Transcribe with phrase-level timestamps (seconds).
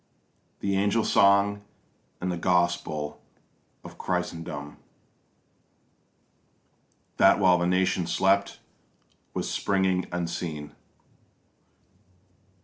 [0.61, 1.61] The angel song
[2.19, 3.21] and the gospel
[3.83, 4.77] of Christendom,
[7.17, 8.57] That while the nation slept
[9.35, 10.71] was springing unseen.